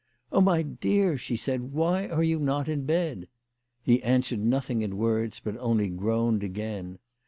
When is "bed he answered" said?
2.87-4.39